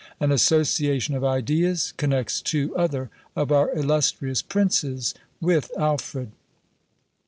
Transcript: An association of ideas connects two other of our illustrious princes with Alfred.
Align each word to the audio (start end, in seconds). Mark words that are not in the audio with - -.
An 0.19 0.31
association 0.31 1.13
of 1.13 1.23
ideas 1.23 1.93
connects 1.95 2.41
two 2.41 2.75
other 2.75 3.11
of 3.35 3.51
our 3.51 3.71
illustrious 3.75 4.41
princes 4.41 5.13
with 5.39 5.69
Alfred. 5.77 6.31